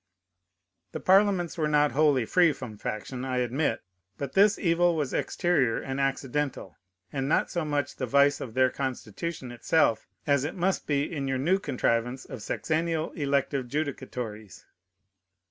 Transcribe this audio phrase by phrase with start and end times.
[0.93, 3.83] The parliaments were not wholly free from faction, I admit;
[4.17, 6.75] but this evil was exterior and accidental,
[7.13, 11.27] and not so much the vice of their constitution itself as it must be in
[11.27, 14.65] your new contrivance of sexennial elective judicatories.